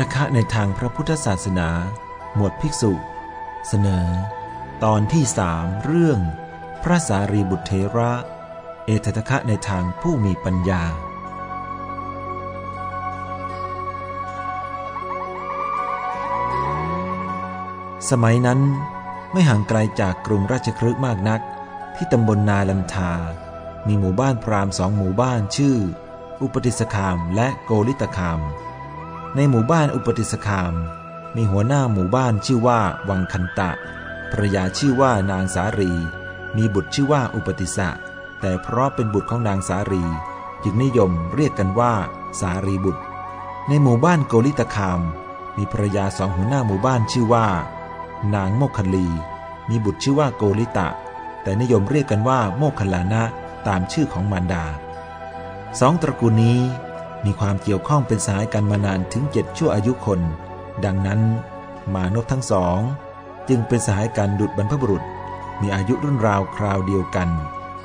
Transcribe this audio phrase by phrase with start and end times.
[0.00, 1.70] เอตทะคะในทางพระพุทธศาสนา
[2.34, 2.92] หมวดภิกษุ
[3.68, 4.06] เสนอ
[4.84, 6.18] ตอนที่สามเรื่อง
[6.82, 8.12] พระสารีบุตรเทระ
[8.86, 10.82] เอตทะคะในทางผู้มีปัญญา
[18.10, 18.60] สมัยนั้น
[19.32, 21.40] ไม่ห่างไกลจากกรุงราชครึกมากนัก
[21.96, 23.12] ที่ตำบลนาลันทา
[23.86, 25.76] มีหมู่บ้านพราหมณ์สองหมู่บ้านชื่อ
[26.42, 28.40] อุปติสคามและโกลิตคาม
[29.36, 30.74] ในหมู่บ้านอุปติสคาม
[31.36, 33.70] มีหัวหน้าหมู่บ้านชื่อว่าวังคันตะ
[34.30, 35.92] ภรยาชื่อว่านางสารี
[36.56, 37.88] มีบุตรชื่อว่าอุปติสะ
[38.40, 40.04] แต่เพราะเป็นบุตรของนางสารี
[40.62, 41.94] จึงนิยมเรียกกันว่า
[42.40, 43.02] สารีบุตร
[43.68, 45.00] ในหมู่บ้านโกลิตคาม
[45.56, 47.46] มีภรรยาสองหัวหน้าหมู่บ้านชื่อว่า
[48.34, 49.06] นางโมคคลี
[49.68, 50.88] มีบุตรชื่อว่าโกลิตะ
[51.42, 53.22] แต่นิยมเรียกกันว่าโมคคลานะ
[53.66, 54.64] ตามชื่อของมารดา
[55.80, 56.60] สองตระกูลนี้
[57.24, 60.20] มีความเกี่ยวข้องเป็นสายกันมานานถึงเจ็ดชั่วอายุคน
[60.84, 61.20] ดังนั้น
[61.94, 62.78] มานพทั้งสอง
[63.48, 65.04] จึงเป็นสายกันดุดบรรพบุรุษ
[65.60, 67.28] มีอายุรุ่นราวคราวเดียวกัน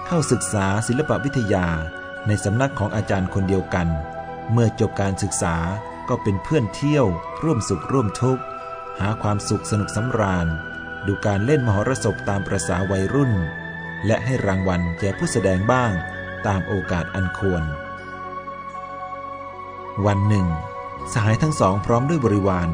[0.05, 1.67] เข้าศึกษาศิลปวิทยา
[2.27, 3.87] ในสำนักของอาจารย์คนเดียวกัน
[4.51, 5.55] เมื่อจบการศึกษา
[6.09, 7.05] ก็เป็นเพื่อนเที่ยว
[7.43, 8.43] ร่วมสุขร่วมทุกข์
[8.99, 10.47] หาความสุขสนุกสำราญ
[11.07, 13.33] ดูการเล่นมหรสพตามประษาวัยรุ่น
[14.05, 15.91] และให้รางวัลแก่ผู้แสดงบ้าง
[16.47, 17.63] ตามโอกาสอันควร
[20.03, 20.47] วันหนึ่ง
[21.13, 22.69] สหายทั้งสองพร้อมด้วยบริวาร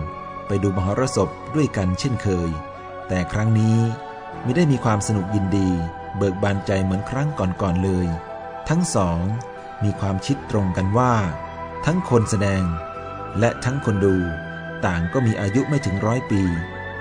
[0.48, 2.50] ไปดูมหรสพด้วยกันเช่นเคย
[3.08, 3.78] แต่ครั้งนี้
[4.44, 5.70] ไม่ได้มีความสนุกยินดี
[6.18, 8.08] เบิกบานใจเหมือนครั้งก่อนๆเลย
[8.70, 9.20] ทั้งสอง
[9.84, 11.14] มีความคิดตรงกันว่า
[11.86, 12.64] ทั้งคนแสดง
[13.40, 14.16] และทั้งคนดู
[14.86, 16.42] ต่างก็มีอายุไม่ถึงร้อยปี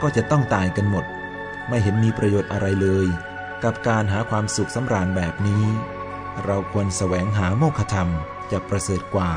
[0.02, 1.04] ก็จะต้องตายกันหมด
[1.68, 3.06] ไม่เห็นมีประโยชน์อะไรเลย
[3.64, 5.64] กับการหาความสุขสำราญแบบนี้
[6.44, 8.08] เราควรแสวงหาโมฆะธรรม
[8.50, 9.32] จะประเสริฐกว่า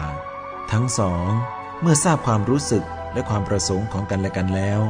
[0.72, 1.28] ทั้งสอง
[1.82, 4.82] เมื่อทราบความรู้สึกและความประสงค์ของกันและกันแล้ว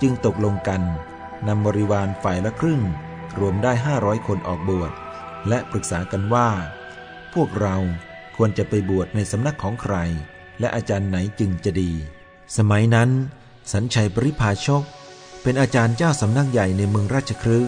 [0.00, 0.82] จึงตกลงกัน
[1.48, 2.82] นำบริวารฝ่ายละครึ่ง
[3.38, 4.92] รวมได้ 500 คนออกบวช
[5.48, 6.48] และปรึกษากันว่า
[7.34, 7.76] พวกเรา
[8.36, 9.96] ควรจะไปบวชในสำนักของใคร
[10.60, 11.92] และอาจารย์ไหนจึงจะดี
[12.56, 13.10] สมัยนั้น
[13.72, 14.82] สัญชัยปริภาชก
[15.42, 17.58] เป็นอาจารย์เจ้าสำนักใหญ่ในเมืองราชครื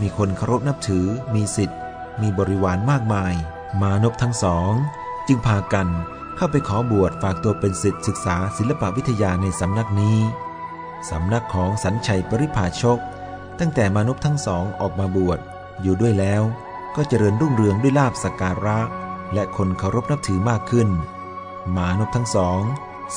[0.00, 1.78] มีคนเคารพนับถือ มีสิทธิ์
[2.20, 3.34] มีบริวารมากมาย
[3.80, 4.72] มานพทั้งสอง
[5.28, 5.88] จึงพากัน
[6.42, 10.18] เข้าไปขอบวชฝากตัวเป็นสิทธิศึกษาศิลปวิทยาในสำนักนี้
[11.10, 12.98] สำนักของสัญชัยปริภาชก
[13.58, 15.38] ตั้งแต่มานพทั้งสองออกมาบวช
[15.82, 16.42] อยู่ด้วยแล้ว
[16.96, 18.78] ก็เจริญรุ่งเรืองด้วยลาบสักการะ
[19.34, 20.88] และคนเคารพนับถือมากขึ้น
[21.76, 22.60] มานพทั้งสอง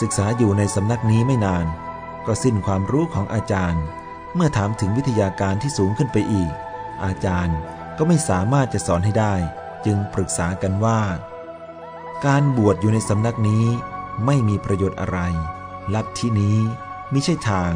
[0.02, 1.66] ศึกษาอยู่ในสำนักนี้ไม่นาน
[2.26, 3.84] ก็สิ้นความรู้ของอาจารย์
[4.36, 6.52] เมื่อถามถึงวิทยาการที่สูงขึ้นไปอีก
[7.04, 7.58] อาจารย์
[7.98, 9.36] ก็ไม่สามารถจะสอนให้ได้
[9.86, 11.02] จึงปรึกษากันว่า
[12.26, 13.66] การบวชอยู่ในสำนักนี้
[14.26, 15.20] ไม่มีประโยชน์อะไร
[15.94, 16.58] ลัทธินี้
[17.12, 17.74] มิใช่ทาง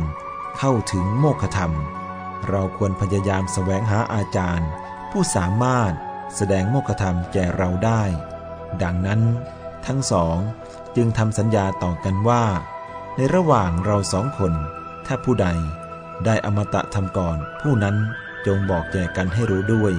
[0.58, 1.74] เข้าถึงโมฆะธรรม
[2.48, 4.70] เราควรพยายามแสวงหาอาจารย์
[5.12, 5.92] ผู้สามารถ
[6.36, 8.04] แสดงโมฆะธรรมแก่เราได้
[8.84, 9.22] ดังนั้น
[9.86, 10.38] ทั้งสอง
[10.96, 12.44] จึงทำสัญญาต่อกันว่า
[13.16, 14.54] ในระหว่างเราสองคน
[15.06, 15.48] ถ้าผู้ใด
[16.26, 17.96] ได้อมตะทำก่อนผู้นั้น
[18.46, 19.94] จงบอกแก่กันให้รู้ด้วย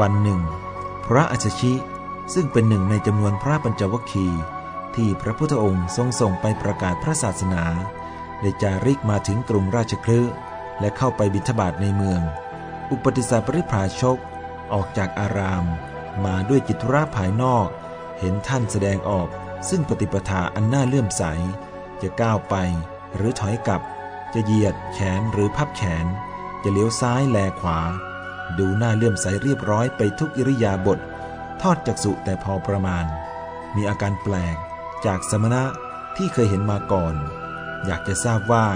[0.00, 0.40] วันหนึ่ง
[1.06, 1.72] พระอัจฉชิ
[2.34, 4.28] ซึ่งเป็นหนึ่งในจำนวนพระปัญจวัคคี
[4.96, 7.64] ที่พระพุทธองค์ทรงส่งไปประกาศพระศาสนา
[8.40, 10.20] ได้จาริกมาถึงกรุงราชคลื
[10.80, 12.20] และเข้าไปบิณฑบาตในเมือง
[12.90, 14.18] อุปติสสะปริภาชก
[14.72, 15.64] ออกจากอาราม
[16.24, 17.68] มาด้วยจิตุระภายนอก
[18.18, 19.28] เห็นท่านแสดงออก
[19.68, 21.22] ซึ่งปฏิปทาอันน่าเลื่อมใส
[22.02, 22.54] จะก้าวไป
[23.14, 23.82] หรือถอยกลับ
[24.34, 26.06] จะเหยียดแขนหรือพับแขน
[26.62, 27.80] จะเลี้ยวซ้ายแลขวา
[28.58, 30.98] ดูหน้าเลื่อมใสเรียบร้อยไปทุกอิริยาบถ
[31.62, 33.04] ทอดจักสุแต่พอประมาณ
[33.76, 34.56] มีอาการแปลก
[35.06, 35.64] จากสมณะ
[36.16, 37.14] ที่เคยเห็นมาก่อน
[37.86, 38.66] อยากจะทราบว่า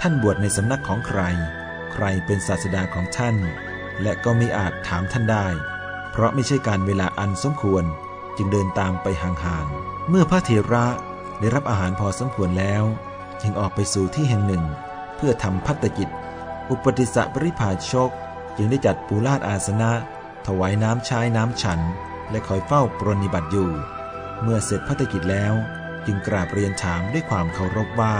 [0.00, 1.20] ท่านบวชในสำนักของใคร
[1.92, 3.36] ใครเป็นศาสดาของท่าน
[4.02, 5.46] และก็ไม่อาจถามท่านได้
[6.10, 7.84] เพราะไม่ใช่การเวลาอันสมควร
[8.36, 10.86] จึงเดินตามไปห่างๆเมื่อพระเถระ
[11.40, 12.84] ได้รับอาหารพอสมควรแล้ว
[13.40, 14.64] จึงออกไปสู่ที่แห่งหนึ่ง
[15.16, 16.08] เพื่อทำพัตกิจ
[16.70, 18.10] อุปติสสะปริภาชก
[18.56, 19.92] จึงได้จัดปูลาดอาสนะ
[20.46, 21.80] ถวายน้ำใช้น้ำฉัน
[22.30, 23.70] และคอยเฝ้าปรนิบัติอยู่
[24.42, 25.54] เมื่อเสร็จพัตกิจแล้ว
[26.06, 28.16] จึงกราบเรียนถามด้วยความเคารพว่า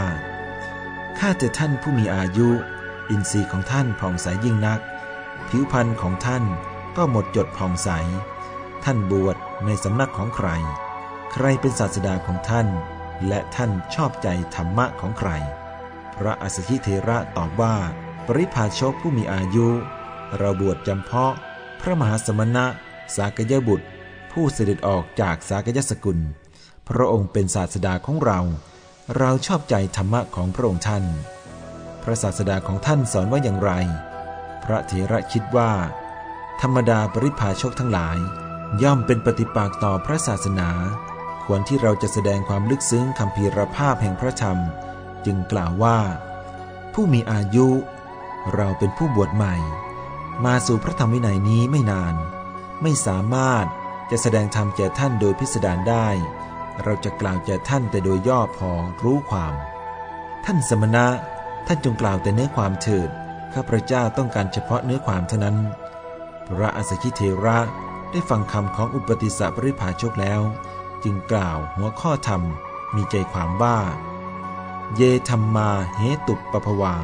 [1.19, 2.49] ข้าแต่ท่านผู้มีอายุ
[3.09, 4.79] อินทรีย์ของท่านผ่องใสยิ่งนัก
[5.49, 6.43] ผิวพรรณของท่าน
[6.97, 7.89] ก็หมดจดผ่องใส
[8.83, 10.49] ท่านบวชในสำนักของใคร
[11.31, 12.67] ใครเป็นศาสดาของท่าน
[13.27, 15.29] และท่านชอบใจธรรมะของใคร
[16.15, 17.75] พระอัสสชิเทระตอบว่า
[18.27, 19.67] ปริพาชกผู้มีอายุ
[20.37, 21.33] เราบวชจำเพาะ
[21.79, 22.65] พระมหาสมณะ
[23.15, 23.87] สากยบุตร
[24.31, 26.19] ผู้เสด็จออกจากสากยสกุล
[26.87, 28.39] พระองค์เป็นศาสดาของเรา
[29.17, 31.03] เราชอบใจธรรมะของพระองค์ท่าน
[32.03, 33.71] พระศาสดาของท่านสอนว่าอย่างไร
[34.63, 35.71] พระเถระคิดว่า
[36.61, 38.17] ธรรมดาปริพาชกทั้งหลาย
[38.83, 40.69] ย่อมเป็นปฏิปักษ์ต่อพระศาสนา
[41.45, 44.57] ควรที่เราจะแสดงความลึกซึ้งคำพีรภาพแห่งพระธรรม
[45.25, 45.99] จึงกล่าวว่า
[46.93, 47.67] ผู้มีอายุ
[48.55, 49.55] เราเป็นผู้บวชใหม่
[50.45, 52.15] มาสู่พระธรรมวินัยนี้ไม่นาน
[52.81, 53.65] ไม่สามารถ
[54.11, 56.07] จะแสดงธรรมแก่ท่านโดยพิสดารได้
[56.83, 58.71] เราจะกล่าวแก่ท่านแต่โดยย่อพอ
[59.03, 59.53] รู้ความ
[60.45, 61.07] ท่านสมณะ
[61.67, 63.09] ท่านจงกล่าวแต่เนื้อความเถิด
[63.53, 65.57] ข้าพระเจ้าต้องการเฉพาะเนื้อความเท่านั้น
[66.47, 67.59] พระอัสสชิเทระ
[68.11, 70.41] ได้ฟังคำของอุปติสสะปริภาชกแล้ว
[71.03, 72.41] จึงกล่าวหัวข้อธรรม
[72.95, 73.79] มีใจความว่า
[74.95, 76.95] เยธรรมาเหตุปปภวา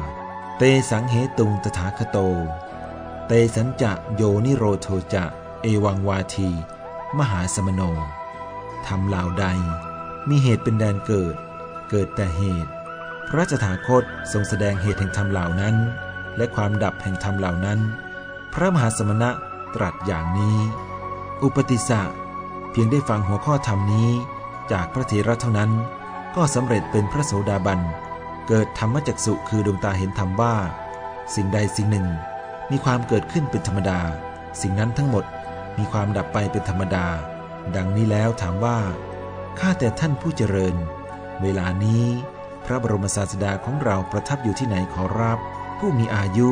[0.58, 2.18] เตสังเหตุงตถาคโต
[3.30, 5.24] เตสัญจะโยนิโรโทจะ
[5.62, 6.50] เอวังวาที
[7.18, 7.82] มหาสมโน
[8.86, 9.46] ทำเหล่าใด
[10.28, 11.34] มีเหตุเป็นแดนเกิด
[11.90, 12.70] เกิดแต่เหตุ
[13.28, 15.76] พระจถาคตทรงแสดงเหตุแห่งธรรมเหล่านั้น
[16.36, 17.78] และความดับแห่งธรรมเหล่านั้น
[18.52, 19.30] พระมหาสมณะ
[19.74, 20.58] ตรัสอย่างนี้
[21.42, 22.02] อุปติสสะ
[22.70, 24.10] เพียงได้ฟังหัวข้อธรรมนี้
[24.72, 25.70] จากพระเถระเท่านั้น
[26.36, 27.80] ก็สำเร็จเป็นพระโสดาบัน
[28.48, 30.54] เกิดธรรมจักสุคือดวงตาเห็นธรรมว่า
[31.34, 32.08] สิ่งใดสิ่งหนึ่ง
[32.70, 34.00] มีความเกิดขึ้นเป็นธรรมดา
[34.60, 35.24] สิ่งนั้นทั้งหมด
[35.78, 37.06] มีความดับไปเป็นธรรมดา
[37.76, 38.78] ดังนี้แล้วถามว่า
[39.58, 40.76] ข้าแต่ท่านผู้เจริญ
[41.42, 42.04] เวลานี้
[42.64, 45.38] พระบรมศาสดาของเราประทับอยู่ที่ไหนขอรับ
[45.78, 46.50] ผู้มีอายุ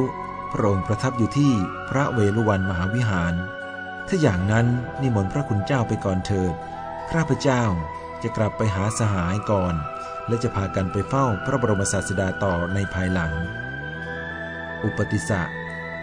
[0.53, 1.53] พระองค์ประทับอยู่ที่
[1.91, 3.35] พระเวฬุวันมหาวิหาร
[4.09, 4.67] ถ้าอย่างนั้น
[5.01, 6.55] นิมนต์พระคุณเจ้าไปก่อนเถิด
[7.11, 7.63] ข้าพเจ้า
[8.23, 9.75] จะกลับไปหาสหายก่อน
[10.29, 13.33] และจะพากันไปเฝ้าพระบรมศาสดาต่อในภายหลัง
[14.85, 15.43] อุปติสสะ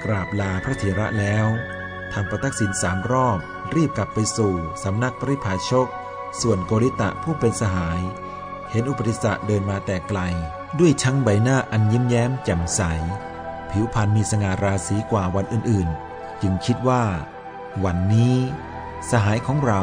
[0.06, 1.48] กราบลาพระเถระแล้ว
[2.14, 3.40] ทำประทักษิณสามรอบ
[3.76, 4.54] รีบกลับไปสู่
[4.84, 5.88] สำนักปริพาชก
[6.42, 8.02] ส่วนโกริตะผู้เป็นสหาย
[8.70, 10.20] เห็นอุปติสสะเดินมาแต่ไกล
[10.80, 12.82] ด้วยชั้งใบหน้าอันยิ้มแย้มแจ่มใส
[13.70, 17.04] ผิวพรรณมีสง่าราศีกว่าวันอื่นๆ จึงคิดว่า
[17.84, 18.36] วันนี้
[19.10, 19.82] สหายของเรา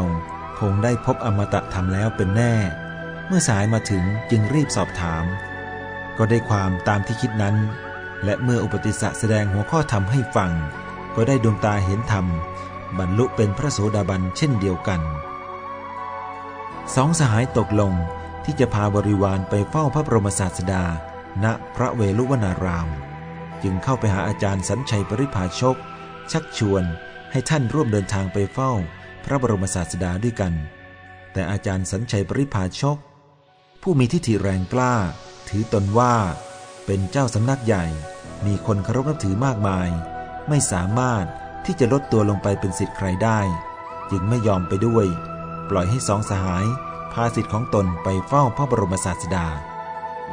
[0.61, 2.55] คงได้พบอมตะธรรมแล้วเป็นแน่
[3.27, 5.25] เมื่อสายมาถึงจึงรีบสอบถาม
[6.19, 7.57] ก็ได้ความตามที่คิดนั้น
[8.25, 10.53] และเมื่ออุปติสสะแสดงหัวข้อธรรมให้ฟัง
[11.15, 12.27] ก็ได้ดวงตาเห็นธรรม
[12.99, 15.01] บรรลุเป็นพระโสดาบันเช่นเดียวกัน
[16.95, 17.95] สองสหายตกลง
[18.45, 20.85] ที่จะพาบริวารไปเฝ้าพระบรมศาสดา
[21.45, 21.47] ณ
[21.77, 22.89] พระเวลุวนาราม
[23.63, 25.77] จึงเข้าไปหาอาจารย์สัญชัยปริภาชก
[26.33, 26.85] ชักชวน
[27.31, 28.73] ให้ท่านร่วมเดินทางไปเฝ้า
[29.25, 30.55] พระบรมศาสดาด้วยกัน
[31.33, 32.99] แต่อาจารย์สัญชัยปริภาชก
[33.83, 34.95] ผู้มีทิฏฐิแรงกล้า
[35.49, 36.15] ถือตนว่า
[36.93, 37.85] เป็นเจ้าสำนักใหญ่
[38.47, 39.89] มีคนเคารพนับถือมากมาย
[40.49, 41.25] ไม่สามารถ
[41.65, 43.41] ที่จะลดตัวลงไปเป็นสิทธิ์ใครได้
[44.11, 45.07] จึงไม่ยอมไปด้วย
[45.71, 46.67] ปล่อยให้สองสหาย
[47.13, 49.47] พาสิทธิ์ของตนไปเฝ้าพระบรมศาสดา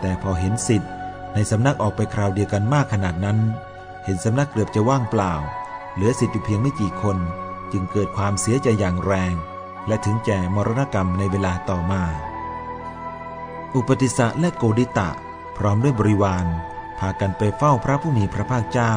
[0.02, 0.92] แต่พอเห็นสิทธิ์
[1.34, 3.40] ในสำนักออกไปคราวเดียวกันมากขนาดนั้น
[4.04, 5.34] เห็นสำนักเกือบจะว่างเปล่า
[5.94, 7.18] เหลือสิทธิ์อยู่เพียงไม่กี่คน
[7.72, 9.34] จึงเกิดความเสียใจอย่างแรง
[9.88, 12.04] และถึงแก่มรณกรรมในเวลาต่อมา
[13.76, 15.12] อุปติสสะและโกดิตะ
[15.58, 16.46] พร้อมด้วยบริวาร
[17.00, 18.94] พากันไปเฝ้าพระผู้มีพระภาคเจ้า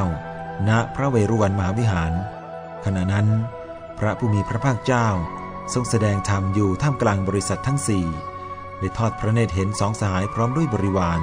[0.69, 2.13] ณพระเวรุวันมหาวิหาร
[2.85, 3.29] ขณะนั้น
[3.99, 5.09] พระผู้มีพระภาคเจ้า
[5.75, 8.07] ทรงแสดงธรรมอยู่ท่ามกลางบริษัททั้งสี่
[8.79, 11.21] ได้ทอดพระเนตรเห็นสองสหายพร้อมด้วยบริวาร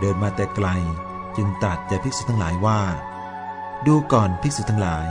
[0.00, 0.68] เดินมาแต่ไกล
[1.36, 2.80] จึงตรัสแก่ภิกษุทั้งหลายว่า
[3.86, 5.06] ดูก่อนภิกษุทั้งหลาย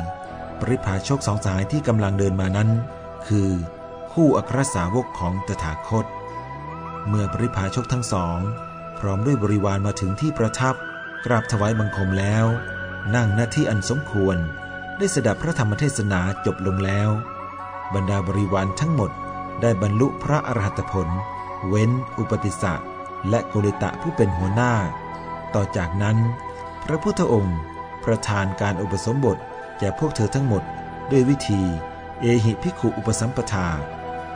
[0.60, 2.70] ปริพาชกสองสหายที่กำลังเดินมานั้น
[3.28, 3.50] คือ
[4.12, 6.06] คู่อัครสาวกของตถาคต
[7.08, 8.40] เมื่อปริพาชกทั้งสอง
[9.00, 10.76] พร้อมด้วยบริวารมาถึงที่ประทับ
[11.26, 12.46] กราบถวายบังคมแล้ว
[13.16, 14.38] นั่งหน้าที่อันสมควร
[14.98, 17.10] ได้สดับพระธรรมเทศนาจบลงแล้ว
[17.94, 19.12] บรรดาบริวารทั้งหมด
[19.62, 21.08] ได้บรรลุพระอรหัตผล
[21.68, 22.74] เว้น อุปติสสะ
[23.30, 24.74] และโกริตะผู้เป็นหัวหน้า
[25.56, 26.18] ต่อจากนั้น
[26.84, 27.60] พระพุทธองค์
[28.06, 29.38] ประทานการอุปสมบท
[29.80, 30.64] แก่พวกเธอทั้งหมด
[31.12, 31.62] ด้วยวิธี
[32.22, 33.68] เอหิภิกขุอุปสัมปทา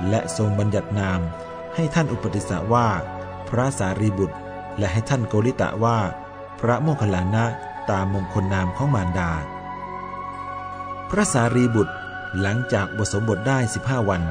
[0.09, 1.19] และทรงบัญญัตินาม
[1.75, 2.87] ให้ท่านอุปติสสะว่า
[3.49, 4.37] พระสารีบุตร
[4.77, 5.99] และให้ท่านโกริตะว่า
[6.59, 7.45] พระโมคคัลลานะ
[7.91, 9.31] ตามมงคลนามของมารดา
[11.09, 11.95] พระสารีบุตร
[12.41, 14.21] หลังจากบสมบทได้ 15 วัน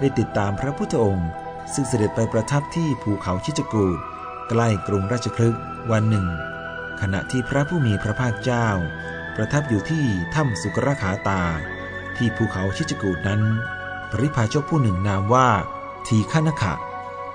[0.00, 1.28] ได้ติดตามพระพุทธองค์
[1.72, 3.98] ซึ่งเสด็จไปประทับที่ภูเขาชิจกูด
[4.48, 5.56] ใกล้กรุงราชคลึก
[5.90, 6.26] วันหนึ่ง
[7.00, 8.68] ขณะที่พระผู้มีพระภาคเจ้า
[9.36, 11.42] ประทับอยู่ที่ถ้ำสุกราขาตา
[12.16, 13.42] ที่ภูเขาชิจกูดนั้น
[14.10, 15.48] ปริพาชกผู้หนึ่งนามว่า
[16.06, 16.74] ทีฆนขะ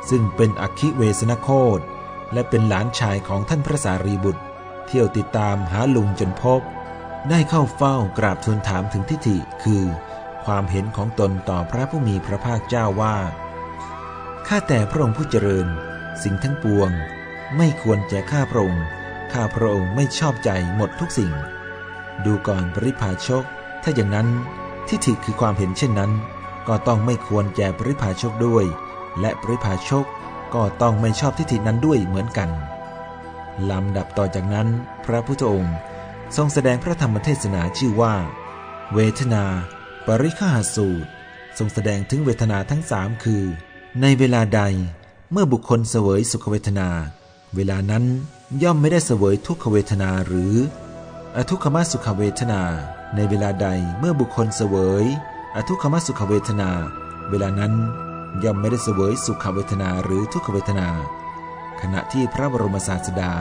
[0.10, 1.80] ซึ่งเป็นอคคิเวสนโคต
[2.34, 4.44] และเป็นหลานชายของท่านพระสารีบุตร
[4.88, 6.62] เที่ยวติดตามหาลุงจนพบ
[7.30, 9.84] ได้เข้าเฝ้ากราบทูลถามถึงทิฏฐิคือ
[10.46, 13.18] ความเห็นของตนต่อพระผู้มีพระภาคเจ้าว่า
[14.48, 15.68] ข้าแต่พระองค์ผู้เจริญ
[16.24, 16.92] สิ่งทั้งปวง
[17.58, 18.86] ไม่ควรแก่าพระองค์
[19.34, 21.32] ข้าพระองค์ไม่ชอบใจหมดทุกสิ่ง
[22.26, 23.44] ดูก่อนปริพาชก
[23.84, 24.28] ถ้าอย่างนั้น
[24.88, 26.12] ทิฏฐิคือความเห็นเช่นนั้น
[26.68, 28.66] ก็ต้องไม่ควรแก่ปริพาชกด้วย
[29.20, 30.06] และปริพาชก
[30.54, 32.50] ก็ต้องไม่ชอบทิฏฐินั้นด้วยเหมือนกัน
[33.70, 34.68] ลำดับต่อจากนั้น
[35.06, 35.76] พระพุทธองค์
[36.36, 38.16] ทรงแสดงพระธรรมเทศนาชื่อว่า
[38.94, 39.44] เวทนา
[40.06, 41.10] ปริฆาสูตร
[41.58, 43.44] ทรงแสดงถึงเวทนาทั้งสามคือ
[44.02, 44.62] ในเวลาใด
[45.32, 46.90] เมื่อบุคคลเสวยสุขเวทนา
[47.56, 48.06] เวลานั้น
[48.64, 50.54] ย่อมไม่ได้เสวยทุกขเวทนาหรือ
[51.36, 52.62] อทุกขมสุขเวทนา
[53.16, 53.68] ในเวลาใด
[54.00, 55.06] เมื่อบุคคลเสวย
[55.56, 56.70] อทุกขมสุขเวทนา
[57.30, 57.74] เวลานั้น
[58.44, 60.90] ย่อมไม่ได้เสวยสุขเวทนาหรือทุกขเวทนา
[61.82, 63.34] ขณะที่พระบรมศาสดา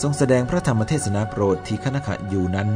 [0.00, 2.70] ทรงแสดงพระธรรมเทศนาโปรดทีฆนขะอยู่นั้น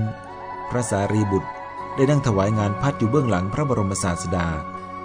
[0.70, 1.50] พระสารีบุตร
[1.94, 4.48] ได้นั่งถวายงานพัดอยู่เบื้องหลังพระบรมศาสดา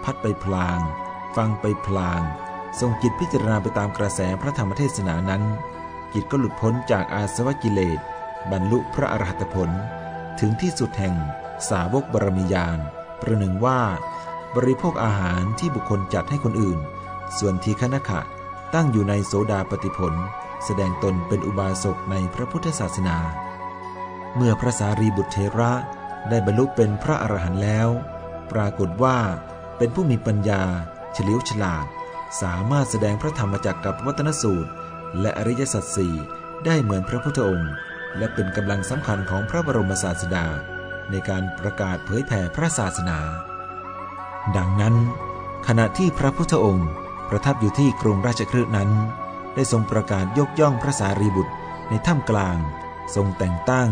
[0.03, 0.79] พัดไปพลาง
[1.35, 2.21] ฟังไปพลาง
[2.79, 5.43] ทรงจิตพิจารณาไปตามกระแสพระธรรมเทศนานั้น
[6.13, 7.99] จิตก็หลุดพ้นจากอาสวะกิเลส
[8.51, 9.69] บรรลุพระอรหัตผล
[10.39, 11.15] ถึงที่สุดแห่ง
[11.69, 12.79] สาวกบรมียาน
[13.21, 13.81] ประหนึ่งว่า
[14.55, 16.79] บริโภคอาหารที่บุคคลจัดให้คนอื่น
[17.37, 18.21] ส่วนทีฆนขะ
[18.73, 20.13] ตั้งอยู่ในโสดาปฏิผล
[20.65, 23.17] แสดงตนเป็นอุบาสกในพระพุทธศาสนา
[24.35, 25.71] เมื่อพระสารีบุตรเทระ
[26.29, 27.89] ได้บรรลุเป็นพระอรหันต์แล้ว
[28.51, 29.17] ปรากฏว่า
[29.77, 30.63] เป็นผู้มีปัญญา
[31.13, 31.85] เฉลียวฉลาด
[32.41, 34.71] สามารถแสดงพระธรรมจักรกับวัตนสูตร
[35.21, 36.15] และอริยสัจสี่
[36.65, 37.73] ได้เหมือนพระพุทธองค์
[38.17, 40.45] และเป็นกำลังสำคัญของพระบรมศาสดา
[41.11, 43.19] ในการประกาศเผยแผ่พระศาสนา
[44.57, 44.95] ดังนั้น
[45.67, 46.89] ขณะที่พระพุทธองค์
[47.29, 48.91] ประทับอยู่ที่กรุงราชคฤห์นั้น
[49.55, 51.53] ได้ทรงประกาศยกย่องพระสารีบุตร
[51.89, 52.57] ในถ้ำกลาง
[53.15, 53.89] ทรงแต่งตั้ง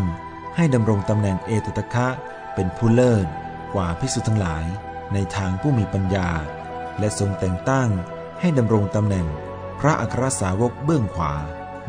[0.56, 2.08] ให้ดำรงตำแหน่งเอตุตคะ
[2.56, 3.28] เป็นผู้เลิศ
[3.74, 4.66] กว่าภิกษุทั้งหลาย
[5.14, 6.30] ในทางผู้มีปัญญา
[7.00, 7.90] และทรงแต่งตั้ง
[8.40, 9.28] ให้ดำรงตำแหน่ง
[9.80, 11.34] พระอัครสาวกเบื้องขวา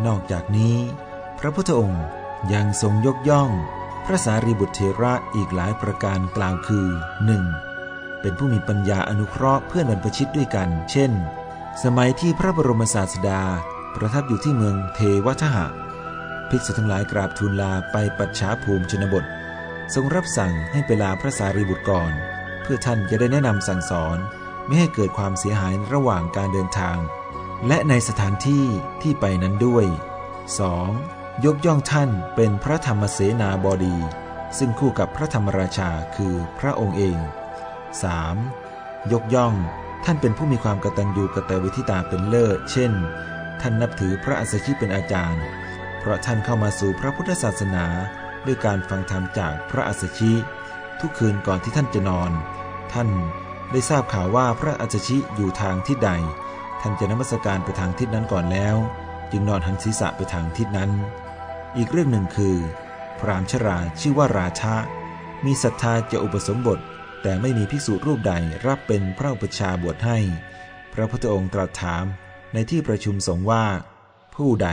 [0.06, 0.76] นอกจากนี้
[1.38, 2.04] พระพุทธองค์
[2.52, 3.50] ยังทรงยกย่อง
[4.04, 6.86] พระสารีบุตรเทระอีกหลายประการกล่าวคือ
[7.52, 7.73] 1.
[8.24, 11.12] เป็นผู้มีปัญญาอนุเคราะห์เพื่อนบรรพชิตด้วยกัน เช่น
[11.82, 13.42] สมัยที่พระบรมศาสดา
[13.94, 15.66] ประทับอยู่ที่เมืองเทวทหะ
[16.48, 19.24] ภิกษุทั้งหลายกราบทูลลาไปปัจฉาภูมิชนบท
[19.94, 22.12] ทรงรับสั่งให้ไปลาพระสารีบุตรก่อน
[22.62, 24.18] เพื่อท่านจะได้แนะนำสั่งสอน
[24.66, 26.98] ไม่ให้เกิดความเสียหายระหว่างการเดินทาง
[27.66, 28.64] และในสถานที่
[29.02, 29.86] ที่ไปนั้นด้วย
[30.64, 31.44] 2.
[31.44, 33.96] ยกย่องท่านเป็นพระธรรมเสนาบดี
[34.58, 37.18] ซึ่งคู่กับพระธรรมราชาคือพระองค์เอง
[38.02, 39.12] 3.
[39.12, 39.54] ยกย่อง
[40.04, 42.92] ท่านเป็นผู้มีความกตัญญูกตเวทิตาเป็นเลิศ เช่น
[43.60, 45.44] ท่านนับถือพระอัสสชิเป็นอาจารย์
[45.98, 47.86] เพราะท่านเข้ามาสู่พระพุทธศาสนา
[48.46, 50.32] ด้วยการฟังธรรมจากพระอัสสชิ
[51.00, 52.30] ทุกคืนก่อนที่ท่านจะนอน
[52.92, 53.08] ท่าน
[53.72, 56.10] ได้ทราบข่าวว่าพระอัสสชิอยู่ทางทิศใด
[56.80, 58.76] ท่านจะนมัสการไปทางทิศนั้นก่อนแล้ว
[59.30, 60.90] จึงนอนหันศีรษะไปทางทิศนั้น
[61.76, 62.56] อีกเรื่องหนึ่งคือ
[63.18, 64.76] พรามชราชื่อว่าราชา
[65.44, 66.78] มีศรัทธาจะอุปสมบท
[67.26, 68.34] แต่ไม่มีภิกษุรูปใด
[68.66, 70.18] รับเป็นพระอุปชาบวชให้
[70.92, 72.04] พระพุทธองค์ตรัสถาม
[72.52, 73.66] ในที่ประชุมสงฆ์ว่า
[74.34, 74.68] ผู้ใด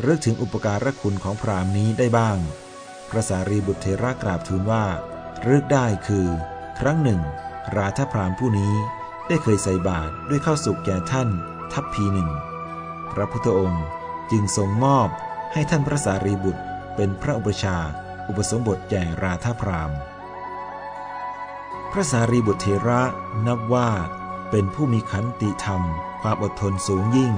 [0.00, 2.38] เลิกถึงอุปการะคุณของพรามนี้ได้บ้าง
[3.10, 4.84] พระสารีบุตรเทระกราบทูลว่า
[5.42, 6.26] เลิกได้คือ
[6.80, 7.20] ครั้งหนึ่ง
[7.76, 8.74] ราธพรามผู้นี้
[9.28, 11.28] ได้เคยใส่บาตรด้วยข้าวสุกแก่ท่าน
[11.72, 12.30] ทัพพีหนึ่ง
[13.12, 13.84] พระพุทธองค์
[14.30, 15.08] จึงทรงมอบ
[15.52, 16.62] ให้ท่านพระสารีบุตร
[16.96, 17.76] เป็นพระอุปชา
[18.28, 19.92] อุปสมบทแก่ราธพราม
[21.96, 23.02] พระสารีบุตรเทระ
[23.46, 23.88] นับว่า
[24.50, 25.82] เป็นผู้มีขันติธรรม
[26.22, 27.34] ความอดทนสูงยิ่ง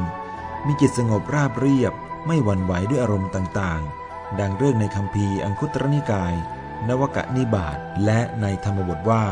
[0.67, 1.93] มีจิตสงบราบเรียบ
[2.27, 6.35] ไม่หวั่นไหวด้วยอารมณ์ต่างๆ ดังเรื่องในคำพีอังคุตรนิกาย
[6.89, 9.25] นวกะนิบาตและในธรรมบทว่า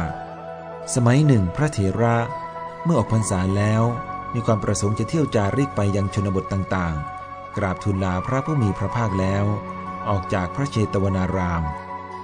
[0.94, 2.16] สมัยหนึ่งพระเถระ
[2.84, 3.82] เมื่อออกพรรษาแล้ว
[4.34, 9.44] มีความประสงค์จะเที่ยวจาริกไปยังชนบทต่างๆ กราบทูลลาพระผู้มีพระภาคแล้ว
[10.08, 11.62] ออกจากพระเชตวนาราม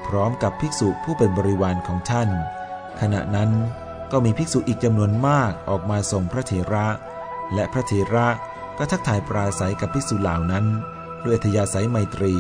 [0.07, 2.31] พร้อมกับภิกษุผู้เป็นบริวารของท่าน
[3.01, 3.51] ขณะนั้น
[4.13, 6.87] ก็มีภิกษุอีกจำนวนมากออกมาส่งพระเถระ
[7.55, 8.29] และพระเถระ
[8.79, 10.67] ก็ทักทายปราศัยกับภิกษุเหล่านั้น
[11.25, 12.35] ด้วยทยาศัยไมตรี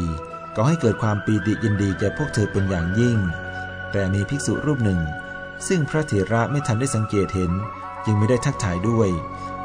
[0.56, 3.18] ก็ให้เกิดความปีติยินดีแก่พวกเธอเป็นอย่างยิ่ง
[3.92, 5.00] แต่มีภิกษุรูปหนึ่ง
[5.68, 7.52] ซึ่งพระเถระไม่ทันได้สังเกตเห็น
[8.04, 9.10] จึงไม่ได้ทักทายด้วย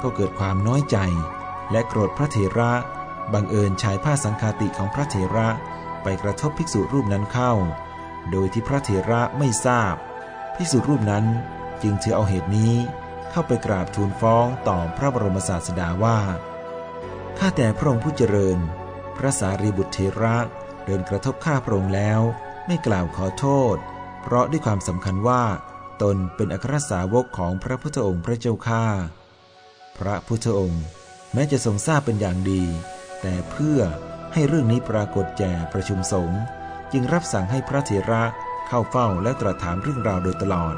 [0.01, 0.97] ก็เกิดความน้อยใจ
[1.71, 2.71] และโกรธพระเถระ
[3.33, 5.49] บังเอิญชายผ้าสังคาติของพระเถระ
[6.03, 7.53] ไปกระทบภิกษุรูปนั้นเข้า
[8.31, 9.95] โดยที่พระเถระไม่ทราบ
[10.55, 11.25] ภิกษุรูปนั้น
[11.81, 12.74] จึงถือเอาเหตุนี้
[13.31, 16.19] เข้าไปกราบทูลฟ้องต่อพระบรมศาสดาว่า
[17.38, 18.59] ข้าแต่พระองค์ผู้เจริญ
[19.17, 20.38] พระสารีบุตรเทระ
[20.85, 22.21] เดินกระทบข้าพระองค์แล้ว
[22.67, 23.75] ไม่กล่าวขอโทษ
[24.21, 25.43] เพราะด้วยความสำคัญว่า
[26.01, 28.85] ตนเป็นอัครสาวกของพระพุทธองค์พระเจ้าข้า
[29.97, 30.83] พระพุทธองค์
[31.33, 32.63] แม้จะทรงทราบเป็นอย่างดี
[33.21, 33.79] แต่เพื่อ
[34.33, 36.41] ให้เรื่องนี้ปรากฏแก่ประชุมสงฆ์
[36.91, 38.24] จึงรับสั่งให้พระเถระ
[38.67, 40.75] เข้าเฝ้าและตรัสถามเรื่องราวโดยตลอด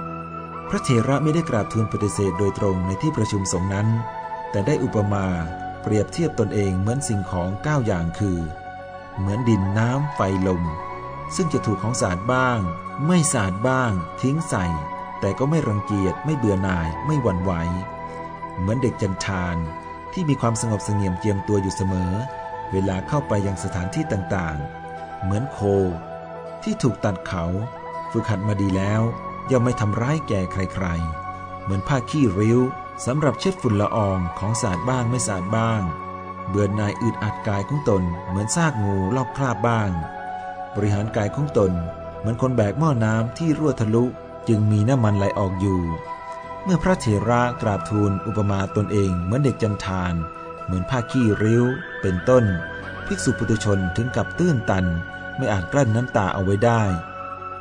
[0.69, 3.87] พระเถระไม่ได้กราบทูลปฏิเสธโดยตรงในที่ประชุมสงฆ์นั้น
[4.51, 5.27] แต่ได้อุปมา
[5.81, 8.39] เปรียบเทียบตนเองเหมือนสิ่งของเก้าอย่างคือ
[9.17, 10.63] เหมือนดินน้ำไฟลม
[11.35, 12.59] ซึ่งจะถูกของสาดบ้าง
[13.07, 13.91] ไม่สาดบ้าง
[14.21, 14.65] ทิ้งใส่
[15.19, 17.51] แต่ก็ไม่รังเกียจไม่เบื่อหน่ายไม่หวั่นไหว
[18.59, 19.57] เหมือนเด็กจันทาน
[20.13, 22.11] ที่มีความสงบเสงี่ยมเจียมตัวอยู่เสมอ
[22.71, 25.59] เวลาเข้าไปยังสถานที่ต่างๆ เหมือนโค
[26.67, 27.45] ที่ถูกตัดเขา
[28.11, 29.01] ฝึกหัดมาดีแล้ว
[29.51, 32.59] ย่อมไม่ทำร้ายแก่ใครๆ เหมือนผ้าขี้ริ้ว
[33.05, 35.81] สำหรับเช็ดฝุ่นละอองของสาดบ้างไม่สาดบ้าง
[36.47, 39.89] เบื่อหน่ายอึดอัดกายของตน เหมือนซากงูลอกคราบบ้าง
[40.75, 41.71] บริหารกายของตน
[42.19, 44.05] เหมือนคนแบกหม้อน้ำที่รั่วทะลุ
[44.47, 45.81] จึงมีน้ำมันไหลออกอยู่
[46.63, 50.13] เมื่อพระเถระกราบทูลอุปมาตนเองเหมือนเด็กจันทาน
[50.65, 51.65] เหมือนผ้าขี้ริ้ว
[52.01, 52.45] เป็นต้น
[53.07, 54.87] ภิกษุปุถุชนถึงกับตื้นตัน
[55.37, 56.83] ไม่อาจกลั้นน้ำตาเอาไว้ได้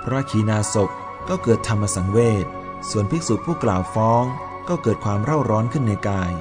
[0.03, 0.91] พระขีณาสพ
[1.29, 2.47] ก็เกิดธรรมสังเวช
[2.91, 4.25] ส่วนภิกษุผู้กล่าวฟ้อง
[4.69, 6.33] ก็เกิดความเร่าร้อนขึ้นในกาย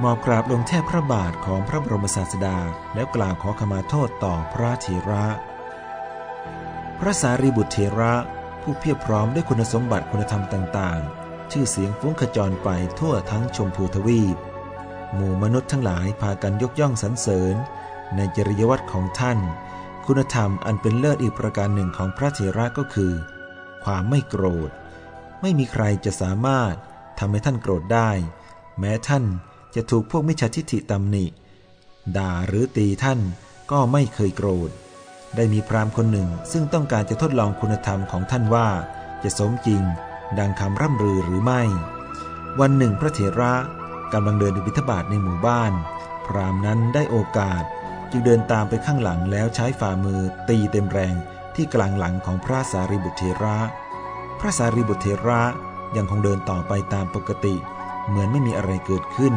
[0.00, 2.58] หมอบกราบลงแทบพระบาทของพระบรมศาสดา
[2.94, 5.26] แล้วกล่าวขอขมาโทษต่อพระเถระ
[6.98, 8.14] พระสารีบุตรเถระ
[8.62, 14.36] ผู้เพียบพร้อมด้วยคุณสมบัติคุณธรรมต่างๆ ชื่อเสียงฟุ้งขจรไปทั่วทั้งชมพูทวีป
[15.14, 17.54] หมู่มนุษย์ทั้งหลายพากันยกย่องสรรเสริญ
[18.16, 19.38] ในจริยวัตรของท่าน
[20.06, 23.12] คุณธรรมอันเป็นเลิศอีกประการหนึ่งของพระเถระก็คือ
[23.84, 24.70] ความไม่โกรธ
[25.42, 26.74] ไม่มีใครจะสามารถ
[27.18, 28.10] ทำให้ท่านโกรธได้
[28.78, 29.24] แม้ท่าน
[29.74, 31.24] จะถูกพวกมิจฉาทิฏฐิตำหนิ
[32.16, 33.20] ด่าหรือตีท่าน
[33.70, 34.70] ก็ไม่เคยโกรธ
[35.36, 38.68] ได้มีพราหมณ์คนหนึ่งซึ่งต้องการจะทดลองคุณธรรมของท่านว่า
[39.22, 39.82] จะสมจริง
[40.38, 41.62] ดังคำร่ำรือหรือไม่
[42.60, 43.54] วันหนึ่งพระเถระ
[44.12, 45.72] กำลังเดินบิณฑบาตในหมู่บ้าน
[46.26, 47.64] พราหมณ์นั้นได้โอกาส
[48.14, 51.14] จึงเดินตามไปข้างหลังแล้วใช้ฝ่ามือตีเต็มแรง
[51.54, 53.58] ที่กลางหลังของพระสารีบุตรเถระ
[54.40, 55.42] พระสารีบุตรเถระ
[55.96, 57.54] ยังคงเดินต่อไปตามปกติ
[58.08, 59.34] เหมือนไม่มีอะไรเกิดขึ้น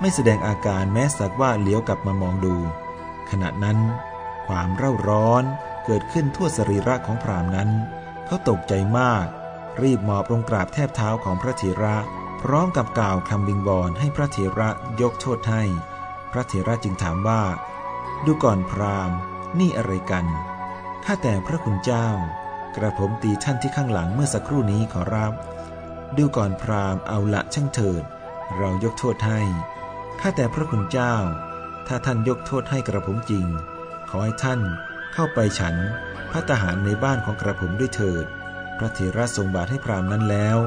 [0.00, 2.56] ไม่แสดงอาการแม้สักว่าเลี้ยวกลับมามองดู
[3.30, 3.78] ขณะนั้น
[4.46, 5.44] ความเร่าร้อน
[5.84, 7.70] เกิดขึ้นทั่วสรีระของพรามนั้น
[8.26, 9.26] เขาตกใจมาก
[9.82, 11.96] รีบหมอบลงกราบแทบเท้าของพระเถระ
[12.42, 15.62] พร้อมกับกล่าวคำวิงวอนให้พระเถระยกโทษให้
[16.32, 17.42] พระเถระจึงถามว่า
[18.26, 19.12] ดูก่อนพราม
[19.58, 20.26] นี่อะไรกัน
[21.04, 22.08] ข้าแต่พระคุณเจ้า
[22.76, 25.32] กระผมตีท่านที่ข้างหลังเมื่อสักครู่นี้ขอรับ
[26.16, 28.02] ดูก่อนพราหมณ์เอาละช่างเถิด
[28.56, 29.40] เรายกโทษให้
[30.20, 31.14] ข้าแต่พระคุณเจ้า
[31.86, 33.46] ถ้าท่านยกโทษให้กระผมจริง
[34.08, 34.60] ขอให้ท่าน
[35.12, 35.76] เข้าไปฉัน
[36.30, 38.26] พระทหารในบ้านของกระผมด้วยเถิด
[38.78, 40.58] พระเถระทรงบาทให้พราหมณ์นั้นแล้ว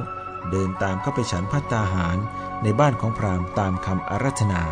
[0.51, 2.17] เดินตามเข้าไปฉันพระตาหาร
[2.63, 4.63] ในบ้านของพราหมณ์ตามคำอารัธนา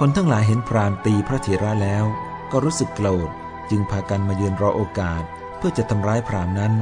[0.00, 2.04] คนทั้งหลายเห็นพราหมตีพระเถระแล้ว
[2.52, 3.28] ก็รู้สึกโกรธ
[3.70, 5.22] จึงพากันมายืนรอโอกาส
[5.56, 6.72] เพื่อจะทำร้ายพรามนั้น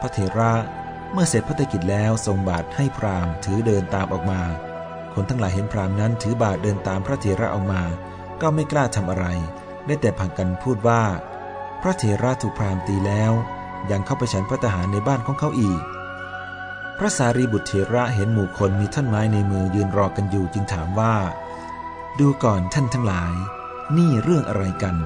[0.00, 0.52] พระเถระ
[1.12, 4.42] เมื่อเสร็จพัฒกิจแล้วทรงบาทให้พรามถือเดินตามออกมา
[5.14, 7.82] คนทั้งหลายเห็นพรามนั้นถือบาทเดินตามพระเถระออกมา
[8.40, 9.26] ก็ไม่กล้าทำอะไร
[9.86, 11.02] ได้แต่ผักกันพูดว่า
[11.82, 13.32] พระเถระถูกพรามตีแล้ว
[13.90, 15.80] ยังเข้าไปฉันพระทหารในบ้านของเขาอีก
[16.98, 21.14] พระสารีบุตรเถระเห็นหมู่คนมีท่อนไม้ในมือยืนรอกันอยู่จึงถามว่า
[22.20, 23.34] ดูก่อนท่านทั้งหลาย
[23.96, 24.96] นี่เรื่องอะไรกัน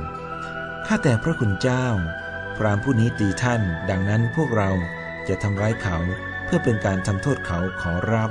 [0.86, 1.86] ข้าแต่พระคุณเจ้า
[2.56, 4.70] พรามผู้นี้ตีท่าน ดังนั้นพวกเรา
[5.28, 5.96] จะทำร้ายเขา
[6.44, 8.30] เพื่อเป็นการทำโทษเขาขอรับ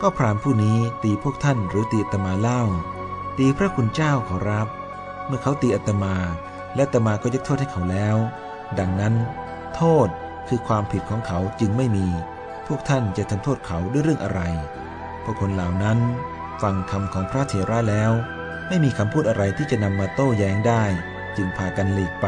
[0.00, 2.62] ก็พรามผู้นี้ตีพวกท่านหรือตีอตมาเล่า
[3.38, 4.68] ตีพระคุณเจ้าขอรับ
[5.26, 6.16] เมื่อเขาตีอัตมา
[6.76, 8.16] และตมาก็ยกโทษให้เขาแล้ว
[8.78, 9.14] ดังนั้น
[9.74, 10.08] โทษ
[10.48, 12.06] คือความผิดของเขาจึงไม่มี
[12.66, 14.40] พวกท่านจะทำโทษเขาด้วยเรื่องอะไร
[15.24, 15.98] พวกคนเหล่านั้น
[16.62, 18.12] ฟังคำของพระเถระแล้ว
[18.68, 20.84] ไม่มีคำพูดอะไรที่จะนำมาโต้แย้งได้
[21.36, 22.26] จึงพากันหลีกไป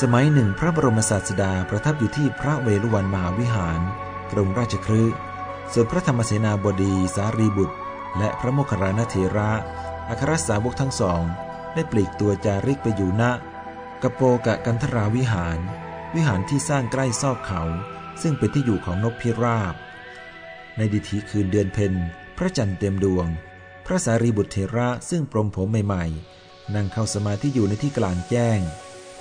[0.00, 3.80] สมัยหนึ่งพระบรมศาสดาประทับอยู่ที่พระเวฬุวันมหาวิหาร
[4.32, 5.16] กรุงราชคฤห์
[5.72, 7.76] ส่วนพระธรรมเสนาบดีสารีบุตร
[8.18, 9.50] และพระโมคคัลลานเถระ
[10.08, 11.22] อัครสาวกทั้งสอง
[11.74, 13.22] ได้ปลีกตัวจาริกไปอยู่ณ
[14.02, 15.58] กโปกะกันทราวิหาร
[16.14, 17.62] วิหารที่สร้างใกล้ซอกเขา
[18.22, 19.74] ซึ่งเป็นที่อยู่ของนกพิราบ
[20.76, 21.92] ในดิถีคืนเดือนเพ็ญ
[22.36, 23.26] พระจันทร์เต็มดวง
[23.86, 28.60] พระสารีบุตรเถระซึ่งปรมผมใหม่ๆ นั่งเข้าสมาธิอยู่ในที่กลางแจ้ง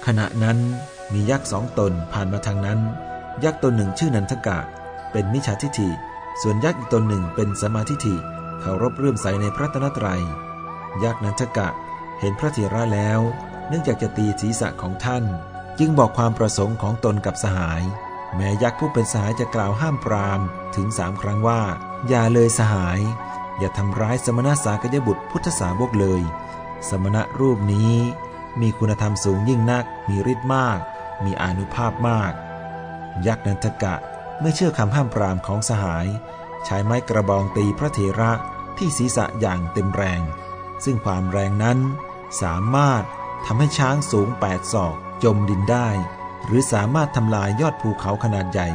[0.05, 0.57] ขณะนั้น
[1.13, 2.79] มียักษ์สองตนผ่านมาทางนั้น
[3.43, 4.59] ยักษ์ตนหนึ่งชื่อนันทกะ
[5.11, 5.89] เป็นมิจฉาทิฏฐิ
[6.41, 8.15] ส่วนยักษ์อีกตนหนึ่งเป็นสมาธิฐิ
[8.61, 10.23] เคารพเรื่มใสในพระตนตรัย
[11.03, 11.69] ยักษ์นันทกะ
[12.19, 13.19] เห็นพระเถระแล้ว
[13.67, 15.23] เนื่องจากจะตีศีรษะของท่าน
[15.79, 17.81] จึงบอกความประสงค์ของตนกับสหาย
[18.35, 20.39] แม้ยักษ์ผู้เป็นสหายจะกล่าวห้ามปราม
[20.75, 21.61] ถึงสามครั้งว่า
[22.07, 22.99] อย่าเลยสหาย
[23.59, 26.21] อย่าทำร้ายสมณะสากยบุตรพุทธสาวกเลย
[26.89, 27.93] สมณะรูปนี้
[28.61, 30.79] มีคุณธรรมสูงยิ่งนัก มีฤทธิ์มาก
[31.23, 32.33] มีอนุภาพมาก
[33.27, 33.95] ยักษ์นันทกะ
[34.41, 36.07] ไม่เชื่อคำห้ามปรามของสหาย
[36.65, 38.31] ใช้ไม้กระบองตีพระเถระ
[38.77, 40.21] ที่ศีรษะอย่างเต็มแรง
[40.83, 41.79] ซึ่งความแรงนั้น
[42.41, 43.03] สามารถ
[43.45, 45.89] ทำให้ช้างสูงแปดศอกจมดินได้
[46.45, 48.67] หรือสามารถทำลายยอดภูเขาขนาดใหญ่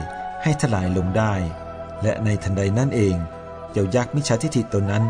[0.42, 1.34] ให้ทลายลงได้
[2.02, 3.16] และในทันใดนั่นเอง
[3.72, 5.04] เจ้ายักษ์มิชาทิฐิตนนั้น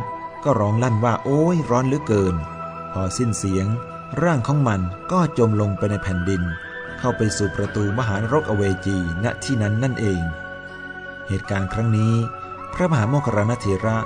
[0.44, 2.34] ก็ร้องลั่นว่าโอ้ยร้อนเหลือเกิน
[2.92, 3.66] พอสิ้นเสียง
[4.22, 4.80] ร่างของมัน
[5.12, 6.42] ก็จมลงไปในแผ่นดิน
[6.98, 10.22] เข้าไปสู่ประตูมหานรกอเวจีณที่นั้นนั่นเอง
[11.28, 12.14] เหตุการณ์ครั้งนี้
[12.74, 13.96] พระมหาโมคคารณเถระ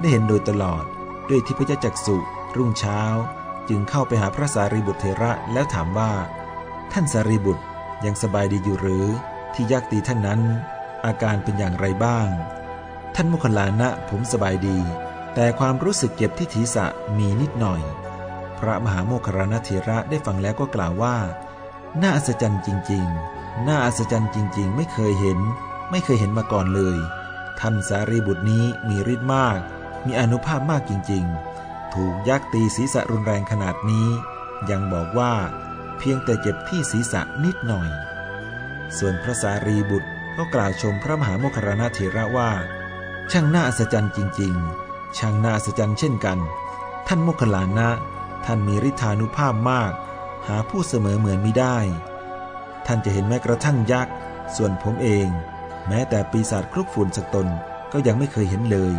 [0.00, 0.84] ได้เห็นโดยตลอด
[1.28, 2.16] ด้วยที่พระจักสุ
[2.56, 3.00] รุ่งเช้า
[3.68, 6.12] จึงเข้าไปหาพระสารีบุตรเถระแล้วถามว่า
[6.92, 7.64] ท่านสารีบุตร
[8.04, 9.06] ยังสบายดีอยู่หรือ
[9.54, 10.40] ที่ยักษ์ตีท่านนั้น
[11.04, 12.28] อาการเป็นอย่างไรบ้าง
[13.14, 14.78] ท่านมุคลานะผมสบายดี
[15.34, 16.86] แต่ความรู้สึกเจ็บที่ศีรษะ
[17.18, 17.82] มีนิดหน่อย
[18.58, 21.16] พระมหาโมคคารณเถระได้ฟังแล้วก็กล่าวว่า
[22.02, 25.38] น่าอัศจรรย์จริง ๆ น่าอัศจรรย์จริง ๆ ไม่เคยเห็น
[25.90, 26.98] ไม่เคยเห็นมาก่อนเลย
[27.60, 29.58] ท่านสารีบุตรนี้มีฤทธิ์มาก
[30.06, 31.24] มีอนุภาพมากจริง
[31.60, 34.08] ๆ ถูกยักษ์ตีศีรษะรุนแรงขนาดนี้
[34.70, 35.34] ยังบอกว่า
[35.98, 37.88] เพียงแต่เจ็บที่ศีรษะนิดหน่อย
[38.98, 42.50] ส่วนพระสารีบุตร ก็กล่าวชมพระมหาโมคคารณเถระว่า
[43.30, 44.54] ช่างน่าอัศจรรย์จริง
[44.86, 46.38] ๆ ช่างน่าอัศจรรย์เช่นกัน
[47.06, 47.90] ท่านโมคคลานะ
[48.44, 49.92] ท่านมีฤทธานุภาพมาก
[50.46, 51.78] หาผู้เสมอเหมือนไม่ได้
[52.86, 54.14] ท่านจะเห็นแม้กระทั่งยักษ์
[54.56, 55.28] ส่วนผมเอง
[55.88, 57.48] แม้แต่ปีศาจคลุกฝุ่นสักตน
[57.92, 58.94] ก็ยังไม่เคยเห็นเลย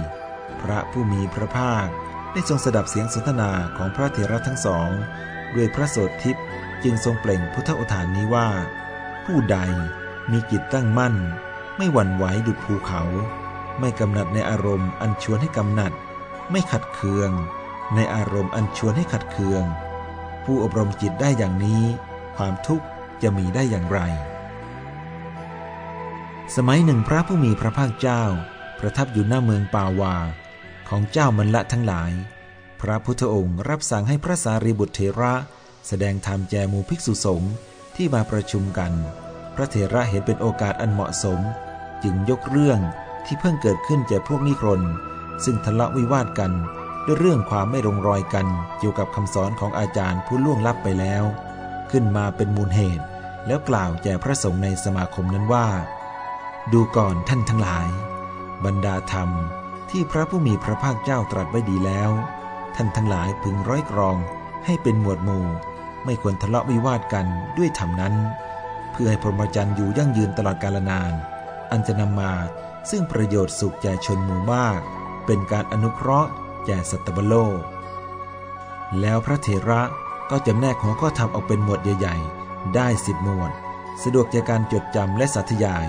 [0.62, 1.88] พระผู้มีพระภาค
[2.32, 4.90] ได้ทรงสดับเสียงสนทนาของพระเถระทั้งสอง
[5.56, 6.44] ด้วยพระโสดทิพย์
[6.84, 8.50] จึงทรงเปล่งพุทธอุทานนี้ว่า
[9.26, 9.58] ผู้ใด
[10.32, 11.16] มีจิตตั้งมั่น
[11.78, 13.04] ไม่หวั่นไหวดุดภูเขา
[13.80, 15.94] ไม่กำหนัดในอารมณ์อันชวนให้กำหนัด
[16.52, 17.32] ไม่ขัดเคือง
[17.96, 19.64] ในอารมณ์อันชวนให้ขัดเคือง
[20.46, 21.84] ผู้อบรมจิตได้อย่างนี้
[22.38, 22.86] ความทุกข์
[23.22, 24.00] จะมีได้อย่างไร
[26.56, 28.24] สมัยหนึ่งพระผู้มีพระภาคเจ้า
[28.80, 30.16] ประทับอยู่หน้าเมืองปาวา
[30.90, 32.12] ของเจ้ามันละทั้งหลาย
[32.82, 35.34] พระพุทธองค์รับสั่งให้พระสารีบุตรเถระ
[35.88, 37.54] แสดงธรรมแจมูภิกษุสงฆ์
[37.96, 38.92] ที่มาประชุมกัน
[39.56, 41.40] พระเถระเห็นเป็นโอกาสอันเหมาะสม
[42.04, 42.80] จึงยกเรื่อง
[43.26, 44.82] ที่เพิ่งเกิดขึ้นแก่พวกนิครน
[45.44, 46.52] ซึ่งทะเลาะวิวาทกัน
[47.06, 51.24] ด้วยเรื่องความไม่ลงรอยกันเกี่ยวกับคำสอนของอาจารย์ผู้ล่วงลับไปแล้ว
[51.92, 53.06] ขึ้นมาเป็นมูลเหตุ
[53.48, 55.68] แล้วกล่าวแก่พระสงฆ์ในสมาคมนั้นว่า
[56.74, 57.88] ดูก่อนท่านทั้งหลาย
[58.66, 59.30] บรรดาธรรม
[59.92, 62.12] ที่พระผู้มีพระภาคเจ้าตรัสไว้ดีแล้ว
[62.76, 64.18] ท่านทั้งหลายพึงร้อยกรอง
[64.66, 65.46] ให้เป็นหมวดหมู่
[66.06, 68.16] ไม่ควรทะเลาะวิวาทกันด้วยธรรมนั้น
[68.96, 71.14] เพื่อให้พรหมจรรย์อยู่ยั่งยืนตลอดกาลนาน
[71.72, 72.34] อันจะนำมา
[72.90, 74.80] ซึ่งประโยชน์สุขแก่ชนหมู่มาก
[75.26, 76.30] เป็นการอนุเคราะห์
[76.66, 77.60] แก่สัตว์โลก
[79.00, 79.82] แล้วพระเถระ
[80.30, 83.52] ก็จำแนกหัวข้อธรรมออกเป็นหมวดใหญ่ ๆ ได้สิบหมวด
[84.04, 85.88] สะดวกแก่การจดจำและสาธยาย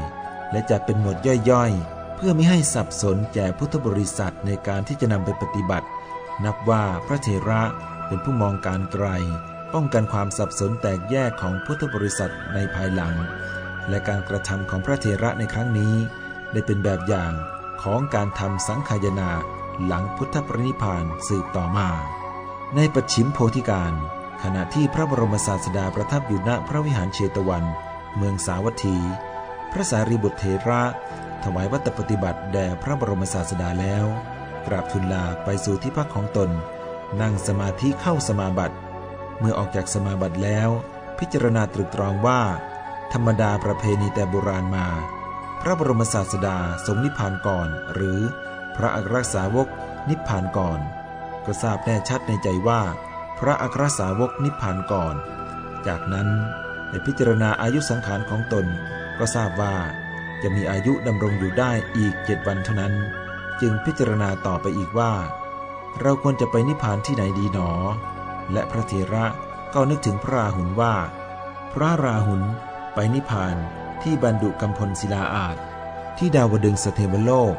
[0.53, 1.17] และจัดเป็นหมวด
[1.51, 5.87] ย่อยๆ เพื่อไม่ให้สับสนแก่พุทธบริษัทในการที่จะนำไปปฏิบัติ
[6.45, 7.63] นับว่าพระเถระ
[8.07, 9.07] เป็นผู้มองการไกล
[9.77, 13.15] ป้องกันความสับสนแตกแยกของพุทธบริษัทในภายหลัง
[13.89, 15.95] และการกระทำของพระเถระในครั้งนี้
[16.53, 17.33] ได้เป็นแบบอย่าง
[17.83, 19.31] ของการทำสังขายนา
[19.87, 21.89] หลังพุทธปรินิพพานสืบต่อมา
[22.77, 23.93] ในปัจฉิมโพธิการ
[24.43, 27.65] ขณะที่พระบรมศาสดาประทับอยู่ณพระวิหารเชตวัน
[28.17, 28.97] เมืองสาวัตถี
[29.73, 30.83] พระสารีบุตรเถระ
[31.45, 34.05] ถวายวัตปฏิบัติแด่พระบรมศาสดาแล้ว
[34.67, 36.51] กราบทูลลาไปสู่ที่พักของตน
[37.21, 38.77] นั่งสมาธิเข้าสมาบัติ
[39.39, 40.69] เมื่อออกจากสมาบัติแล้ว
[41.19, 42.43] พิจารณาตรึกตรองว่า
[43.13, 44.87] ธรรมดาประเพณีแต่โบราณมา
[45.61, 48.21] พระบรมศาสดาทรงนิพพานก่อน หรือ
[48.77, 49.69] พระอัครสาวก
[50.09, 50.81] นิพพานก่อน
[51.47, 52.83] ก็ทราบแน่ชัดในใจว่า
[53.39, 55.15] พระอัครสาวกนิพพานก่อน
[55.87, 56.29] จากนั้น
[56.91, 58.67] ในพิจารณาอายุสังขารของตน
[59.19, 59.75] ก็ทราบว่า
[60.43, 62.95] จะมีอายุดำรงอยู่ได้อีกเจ็ดวันเท่านั้น
[63.61, 65.13] จึงพิจารณาต่อไปอีกว่า
[66.01, 67.71] เราควรจะไปนิพพานที่ไหนดีหนอ
[68.53, 69.27] และพระเถระ
[69.75, 70.95] ก็นึกถึงพระราหุลว่า
[71.73, 72.43] พระราหุล
[72.95, 73.57] ไปนิพพาน
[74.03, 75.57] ที่บรรดุกำพลศิลาอาจ
[76.19, 77.55] ที่ดาวดึงสเทวโลก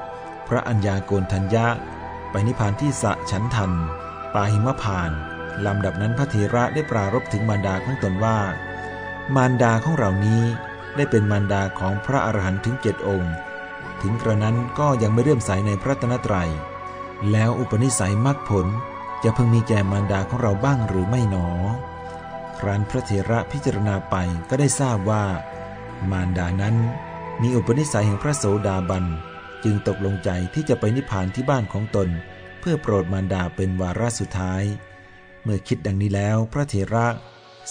[0.48, 1.68] พระอัญญาโกนทัญญะ
[2.32, 3.72] ไปนิพพานที่สะฉันทัน
[4.34, 5.12] ปาหิมพาน
[5.66, 8.40] ลำดับนั้นพระเถระได้ปรารบถึงมารดาของตนว่า
[9.36, 10.44] มารดาของเรานี้
[10.96, 13.34] ได้เป็นมารดาของพระอรหันต์ถึงเจ็ดองค์
[14.02, 16.50] ถึงกระนั้นก็ยังไม่เรื่มใสในพระตนตรัย
[17.32, 18.68] แล้วอุปนิสัยมรรคผล
[19.24, 21.48] จะพึงมีแก่มารดาของเราบ้างหรือไม่หนอ
[22.60, 24.16] ครั้นพระเถระพิจารณาไป
[24.50, 25.26] ก็ได้ทราบว่า
[26.12, 26.76] มารดานั้น
[27.42, 29.06] มีอุปนิสัยแห่งพระโสดาบัน
[29.64, 32.10] จึงตกลงใจที่จะไปนิพพานที่บ้านของตน
[32.60, 34.64] เพื่อโปรดมารดาเป็นวาระสุดท้าย
[35.44, 37.08] เมื่อคิดดังนี้แล้วพระเถระ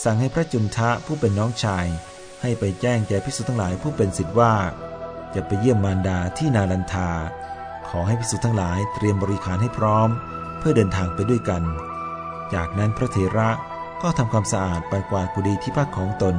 [0.03, 1.87] สั่งให้พระจุนทะผู้เป็นน้องชาย
[2.43, 4.55] ให้ไปแจ้งแก่พิสุทั้งหลายผู้เป็นสิทธิ์ว่า
[5.35, 7.11] จะไปเยี่ยมมารดาที่นาลันทา
[7.89, 10.09] ขอให้พิสุทั้งหลายเตรียมบริการให้พร้อม
[10.59, 11.63] เพื่อเดินทางไปด้วยกัน
[12.55, 13.51] จากนั้นพระเถระ
[14.03, 16.37] ก็ทำความสะอาดปัดกวาดกุฏิที่พักของตน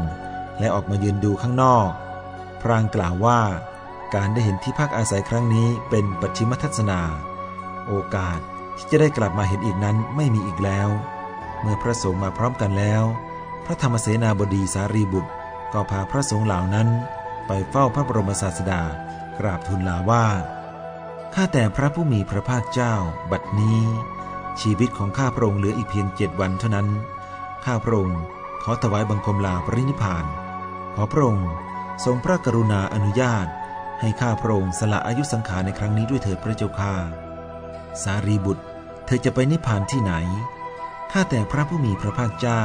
[0.59, 1.89] และออกมายืนดูข้างนอก
[2.61, 3.39] พรางกล่าวว่า
[4.15, 7.01] การได้เห็นที่พักอาศัยครั้งนี้เป็นปัจฉิมทัศนา
[7.87, 8.39] โอกาส
[8.77, 10.89] ที่จะได้กลับมาเห็นอีกนั้นไม่มีอีกแล้ว
[11.61, 13.03] เมื่อพระสงฆ์มาพร้อมกันแล้ว
[13.65, 15.31] พระธรรมเสนาบดีสารีบุตร
[15.73, 16.87] ก็พาพระสงฆ์เหล่านั้น
[17.47, 18.81] ไปเฝ้าพระบรมศาสดา
[19.39, 20.25] กราบทูลลาว่า
[21.35, 22.95] ข้าแต่พระผู้มีพระภาคเจ้า
[23.31, 23.81] บัดนี้
[24.61, 26.87] ชีวิตของข้าพระองค์เหลืออีกเพียงเจ็ดวันเท่านั้น
[27.65, 28.19] ข้าพระองค์
[28.63, 30.25] ขอถวายบังคมลาปรินิพาน
[30.95, 31.49] ขอพระองค์
[32.05, 33.47] ทรงพระกรุณาอนุญาต
[34.01, 36.95] ให้ข้าพระองค์สละอายุสังขารในครั้งนี้ด้วยเถิดพระเจ้าข้า
[38.03, 38.63] สารีบุตร
[39.05, 40.13] เธอจะไปนิพพานที่ไหน
[41.11, 42.63] ข้าแต่พระผู้มีพระภาคเจ้า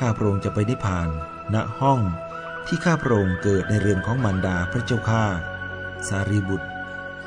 [0.00, 1.08] ข้าพระองค์จะไปนิพพาน
[1.54, 2.00] ณห้อง
[2.66, 5.24] ที่ข้าพระองค์เกิดในเรือนของมารดาพระเจ้าข้า
[6.08, 6.68] สารีบุตร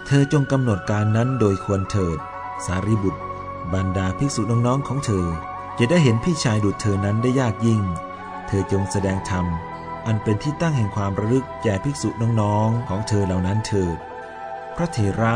[0.08, 2.18] เธอจงกำหนดการนั้นโดยควรเถิด
[2.66, 3.22] สารีบุตร
[3.74, 5.28] บรรดาภิกษุน้องๆของเธอ
[5.80, 7.82] จะได้เห็นพี่ชายดุจเธอนั้นได้ยากยิ่ง
[8.48, 9.46] เธอจงแสดงธรรม
[10.06, 12.10] อันเป็นที่ตั้งแห่งความระลึกแก่ภิกษุ
[12.42, 13.98] น้องๆของเธอเหล่านั้นเถิด
[14.76, 15.36] พระเถระ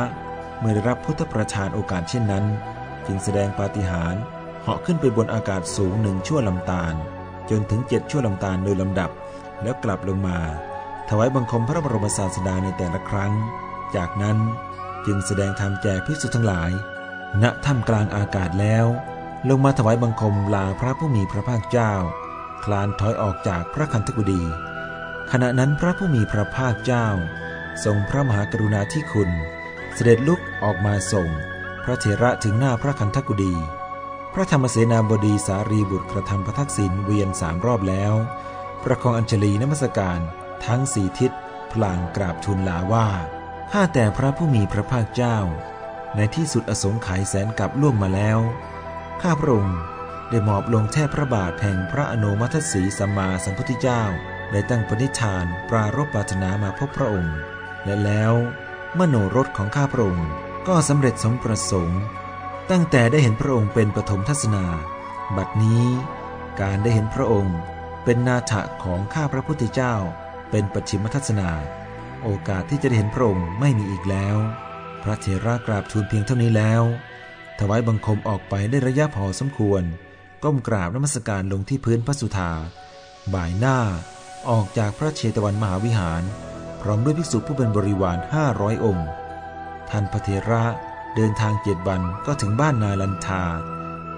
[0.59, 2.45] เมื่อได้รับพุทธประทานโอกาสเช่นนั้น
[3.05, 4.21] จึงแสดงปาฏิหาริย์
[4.61, 6.93] เหาะขึ้นไปบนอากาศสูงหนึ่งชั่วลำตาล
[7.49, 9.11] จนถึงเจ็ดชั่วลำตาลโดยลำดับ
[9.63, 10.37] แล้วกลับลงมา
[11.09, 13.33] ถวายบังคมพระบรมศาสดาในแต่ละครั้ง
[13.95, 14.37] จากนั้น
[15.05, 16.71] จึงแสดงธรรมแก่ภิกษุทั้งหลาย
[17.43, 18.85] ณถ้ำกลางอากาศแล้ว
[19.49, 21.93] ลงมาถวายบังคมลาพระผู้มีพระภาคเจ้า
[22.63, 24.43] คลานถอยออกจากพระคันธกุฎี
[25.31, 27.07] ขณะนั้นพระผู้มีพระภาคเจ้า
[27.85, 29.31] ทรงพระมหากรุณาธิคุณ
[29.93, 31.29] เสด็จลุกออกมาส่ง
[31.83, 33.55] พระเถระถึงหน้าพระคันธกุฎี
[34.33, 38.13] พระธรรมเสนาบดีสารีบุตรกระทำพระทักษิณเวียนสามรอบแล้ว
[38.83, 40.19] ประคองอัญชลีนมัสการ
[40.65, 41.31] ทั้งสี่ทิศ
[41.71, 43.07] พลางกราบทูลลาว่า
[43.71, 45.37] ข้าแต่พระผู้มีพระภาคเจ้า
[46.15, 48.39] ในที่สุดอสงไขยแสนกับล่วงมาแล้ว
[49.21, 49.79] ข้าพระองค์
[50.29, 54.03] ได้มอบลงแทบพระบาทแห่งพระอนุมัติสีสัมมาสัมพุทธเจ้า
[54.51, 57.35] ได้ตั้งปณิธานปรารบปรารถนามาพบพระองค์
[57.85, 58.33] และแล้ว
[58.97, 60.27] มโนรสของข้าพระองค์
[60.67, 62.01] ก็สำเร็จสมประสงค์
[62.71, 64.65] ตั้งแต่ได้เห็นพระองค์เป็นปฐมทัศนา
[65.37, 65.85] บัดนี้
[66.61, 67.57] การได้เห็นพระองค์
[68.03, 69.95] เป็นนาถะของข้าพระพุทธเจ้า
[70.51, 71.49] เป็นปัจฉิมทัศนา
[72.23, 74.37] โอกาสที่จะได้เห็นพระองค์ไม่มีอีกแล้ว
[75.03, 76.83] พระเถระกราบทูลเพียงเท่านี้แล้ว
[77.59, 79.83] ถวายบังคมออกไปได้ระยะพอสมควร
[80.43, 82.51] ก้มกราบนมัสการลงที่พื้นพระสุธา
[83.33, 83.79] บ่ายหน้า
[84.49, 86.23] ออกจากพระเชตวันมหาวิหาร
[86.81, 89.07] พร้อมด้วยภิกษุผู้เป็นบริวารห้าร้อยองค์
[89.89, 90.63] ท่านพระเถระ
[91.15, 93.43] เดินทางเจ็ดวันก็ถึงบ้านนาลันทา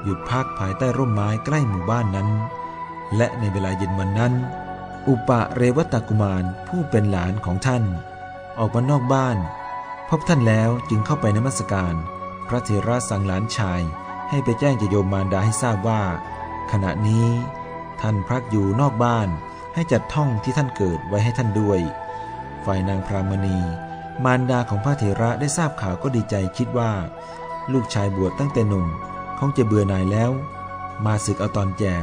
[0.03, 2.29] หยุดพักภายใต้ร่มไม้ใกล้หมู่บ้านนั้น
[3.15, 4.33] และในเวลาเย็นวันนั้น
[5.09, 7.83] อุปะเรวตกุมารผู้เป็นหลานของท่าน
[8.59, 9.37] ออกมานอกบ้าน
[10.09, 11.95] พบท่านแล้วจึงเข้าไปนมัสการ
[12.47, 13.81] พระเถระสั่งหลานชาย
[14.29, 16.01] ให้ไปแจ้งจโยมมารดาให้ทราบว่า
[16.71, 17.27] ขณะนี้
[18.01, 19.27] ท่านพักอยู่นอกบ้าน
[19.73, 21.79] ให้จัดท่องที่ท่านเกิดไว้ให้ท่านด้วย
[22.65, 23.59] ฝ่ายนางพรามณี
[24.23, 26.91] มารดาของพระเถระได้ทราบข่าวก็ดีใจคิดว่า
[27.73, 28.87] ลูกชายบวชตั้งแต่หนุ่ม
[29.39, 30.31] คงจะเบื่อหน่ายแล้ว
[31.05, 31.95] มาศึกเอาตอนแก่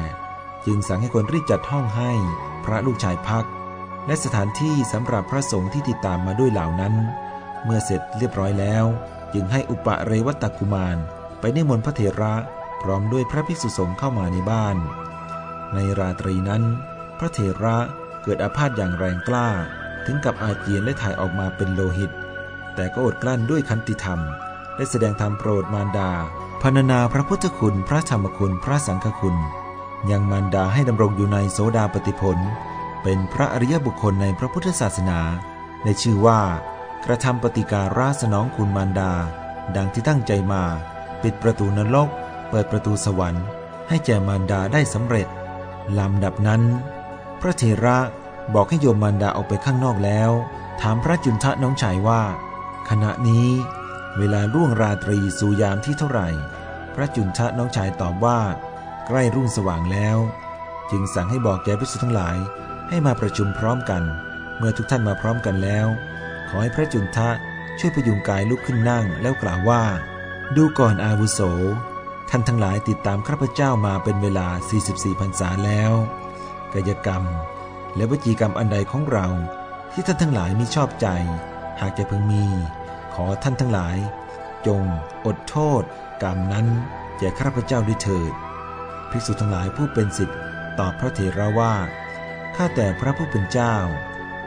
[0.66, 2.12] จึงสั่งให้คนรีบจัดห้องให้
[2.64, 3.46] พระลูกชายพัก
[4.07, 6.94] และสถานที่สำหรับพระสงฆ์ที่ติดตามมาด้วยเหล่านั้น
[7.64, 8.85] เมื่อเสร็จเรียบร้อยแล้ว
[9.35, 10.96] จึงให้อุปเรวัตกุมาร
[11.40, 12.35] ไปนิมนต์พระเถระ
[12.83, 14.76] พร้อมด้วยพระภิกษุสงฆ์เข้ามาในบ้าน
[15.74, 16.62] ในราตรีนั้น
[17.18, 17.76] พระเถระ
[18.22, 19.48] เกิดอาพาธอย่างแรงกล้า
[20.07, 22.11] ถึงกับอาเจียนและถ่ายออกมาเป็นโลหิต
[22.74, 24.20] แต่ก็อดกลั้นด้วยคันติธรรม
[24.76, 26.11] ได้แสดงธรรมโปรดมารดา
[26.62, 29.37] พรรณนาพระพุทธคุณ พระธรรมคุณ พระสังฆคุณ
[30.11, 32.38] ยังมารดาให้ดำรงอยู่ในโสดาปติผล
[33.02, 35.20] เป็นพระอริยบุคคลในพระพุทธศาสนา
[35.85, 36.40] ในชื่อว่า
[37.04, 39.12] กระทำปฏิการาสนองคุณมารดา
[39.76, 40.62] ดังที่ตั้งใจมา
[41.22, 42.09] ปิดประตูนรก
[42.50, 43.44] เปิดประตูสวรรค์
[43.88, 45.28] ให้แก่มารดาได้สำเร็จ
[45.98, 46.62] ลำดับนั้น
[47.40, 47.98] พระเถระ
[48.54, 50.30] บอกให้โยมมารดาออกไปข้างนอกแล้ว
[50.80, 52.22] ถามพระจุนทะน้องชายว่า
[52.88, 53.48] ขณะนี้
[54.18, 56.28] เวลาล่วงราตรีสู่ยามที่เท่าไหร่
[56.94, 58.40] พระจุนทะน้องชายตอบว่า
[59.06, 60.18] ใกล้รุ่งสว่างแล้ว
[60.90, 62.36] จึงสั่งให้บอกแก่ภิกษุทั้งหลาย
[62.88, 64.02] ให้มาประชุมพร้อมกัน
[64.56, 65.86] เมื่อทุกท่านมาพร้อมกันแล้ว
[66.48, 67.30] ขอให้พระจุนทะ
[67.78, 69.82] ช่วยพยุงกายลุกขึ้นนั่งแล้วกล่าวว่า
[70.56, 71.40] ดูก่อนอาวุโส
[72.30, 74.48] ท่านทั้งหลายติดตามข้าพเจ้ามาเป็นเวลา
[74.84, 75.92] 44พรรษาแล้ว
[76.74, 77.24] กายกรรม
[77.96, 79.26] และวจีกรรมอันใดของเรา
[79.92, 81.08] ทที่ท่านทั้งหลายมีชอบใจ
[81.80, 82.44] หากจะพึงมี
[83.14, 83.96] ขอท่านทั้งหลาย
[84.66, 84.82] จง
[85.26, 85.82] อดโทษ
[86.22, 86.66] กรรมนั้น
[87.18, 88.32] แก่ข้าพเจ้าด้วยเถิด
[89.16, 90.38] ภิกษุทั้งหลายผู้เป็นสิทธิ์
[90.79, 91.74] ตอบพระเถระว่า
[92.57, 93.76] ข้าแต่พระผู้เป็นเจ้า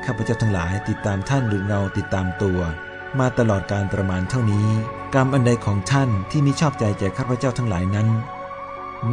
[0.06, 2.60] ข้าพเจ้าทั้งหลายติดตามท่านดุจเงาติดตามตัว
[3.20, 4.68] มาตลอดการประมาณเท่านี้
[5.16, 8.08] กรรมอันใดของท่านที่มีชอบใจแก่ข้าพเจ้าทั้งหลายนั้น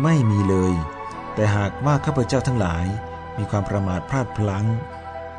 [0.03, 0.75] ไม่มีเลย
[1.35, 2.87] แต่หากว่าข้าพเจ้าทั้งหลาย
[3.39, 4.67] มีความประมาทพลาดพลั้ง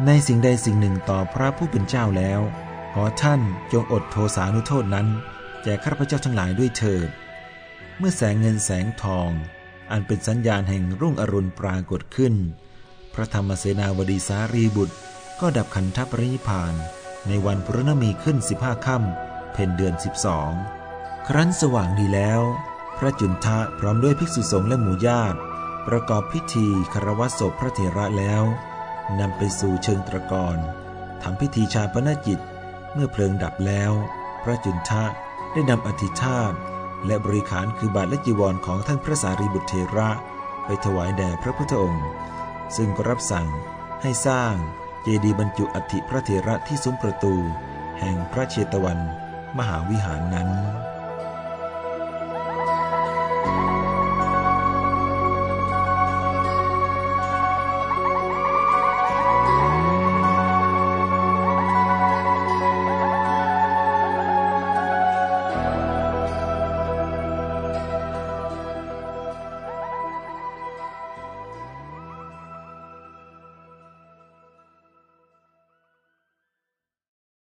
[0.06, 2.41] ในสิ่งใดสิ่งหนึ่งต่อพระผู้เป็นเจ้าแล้ว
[2.93, 5.08] ขอท่านจงอดโทสานุโทษนั้น
[5.63, 7.10] แก่ข้าพเจ้าทั้งหลายด้วยเถิด
[7.97, 9.32] เมื่อแสงเงินแสงทอง
[9.91, 12.34] อันเป็นสัญญาณแห่งรุ่งอรุณปรากฏขึ้น
[13.13, 14.95] พระธรรมเสนาวดีสารีบุตร
[15.39, 16.73] ก็ดับขันธปรินิพาน
[17.28, 20.52] ในวันพรณมีขึ้นสิบห้าค่ำเพ็ญเดือนสิบสอง
[21.28, 22.41] ครั้นสว่างดีแล้ว
[22.97, 25.38] พระจุนทะพร้อมด้วยภิกษุสงฆ์และหมู่ญาติ
[25.88, 28.43] ประกอบพิธีคารวะศพพระเถระแล้ว
[29.19, 30.58] นำไปสู่เชิงตะกอน
[31.23, 32.39] ทำพิธีชาปนกิจ
[32.93, 33.91] เมื่อเพลิงดับแล้ว
[34.43, 35.04] พระจุนทะ
[35.52, 36.54] ได้นำอธิธาต
[37.05, 40.10] และบริขารคือบาทและจีวรของท่านพระสารีบุตรเทระ
[40.65, 42.07] ไปถวายแด่พระพุทธองค์
[42.75, 43.47] ซึ่งก็รับสั่ง
[44.01, 44.53] ให้สร้าง
[45.03, 47.36] เจดีย์บรรจุอัฐิพระเทระที่ซุ้มประตู
[47.99, 48.99] แห่งพระเชตวัน
[49.57, 50.49] มหาวิหารนั้น